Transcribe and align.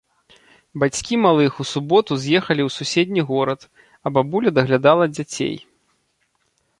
Бацькі 0.83 1.15
малых 1.25 1.57
у 1.63 1.65
суботу 1.73 2.15
з'ехалі 2.23 2.61
ў 2.65 2.69
суседні 2.77 3.21
горад, 3.29 3.61
а 4.07 4.13
бабуля 4.15 4.49
даглядала 4.59 5.05
дзяцей. 5.15 5.55